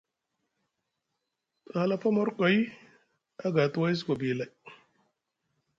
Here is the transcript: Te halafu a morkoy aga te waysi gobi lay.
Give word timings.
Te 1.65 1.73
halafu 1.81 2.07
a 2.13 2.15
morkoy 2.17 2.55
aga 3.45 3.63
te 3.71 3.77
waysi 3.81 4.03
gobi 4.07 4.29
lay. 4.39 4.51